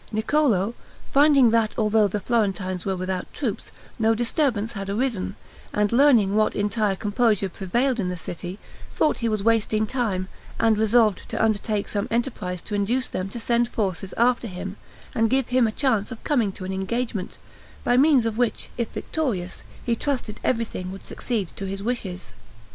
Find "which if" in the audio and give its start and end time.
18.39-18.89